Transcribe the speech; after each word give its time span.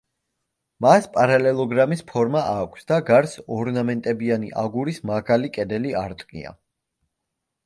მას 0.83 1.03
პარალელოგრამის 1.17 2.01
ფორმა 2.11 2.41
აქვს 2.53 2.87
და 2.93 2.99
გარს 3.11 3.35
ორნამენტებიანი, 3.57 4.51
აგურის 4.63 5.01
მაღალი 5.11 5.53
კედელი 5.61 5.95
არტყია. 6.03 6.57